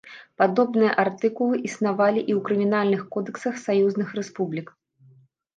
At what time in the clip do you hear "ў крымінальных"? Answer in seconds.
2.37-3.01